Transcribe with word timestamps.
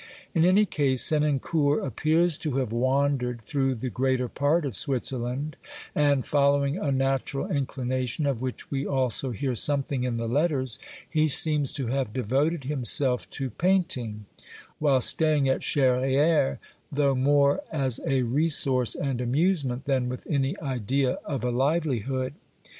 In 0.33 0.45
any 0.45 0.65
case, 0.65 1.03
Senancour 1.03 1.79
appears 1.79 2.39
to 2.39 2.55
have 2.57 2.71
wandered 2.71 3.39
through 3.39 3.75
the 3.75 3.91
greater 3.91 4.27
part 4.27 4.65
of 4.65 4.75
Switzerland 4.75 5.57
and, 5.93 6.25
following 6.25 6.75
a 6.75 6.91
natural 6.91 7.47
inclina 7.47 8.07
tion, 8.07 8.25
of 8.25 8.41
which 8.41 8.71
we 8.71 8.83
also 8.83 9.29
hear 9.29 9.53
something 9.53 10.03
in 10.03 10.17
the 10.17 10.27
letters, 10.27 10.79
he 11.07 11.27
seems 11.27 11.71
to 11.73 11.85
have 11.85 12.13
devoted 12.13 12.63
himself 12.63 13.29
to 13.29 13.51
painting, 13.51 14.25
while 14.79 15.01
staying 15.01 15.47
at 15.47 15.61
Charrieres, 15.61 16.57
though 16.91 17.13
more 17.13 17.61
as 17.71 17.99
a 18.07 18.23
resource 18.23 18.95
and 18.95 19.21
amusement 19.21 19.85
than 19.85 20.09
with 20.09 20.25
any 20.27 20.59
idea 20.61 21.19
of 21.27 21.43
a 21.43 21.51
livelihood. 21.51 22.33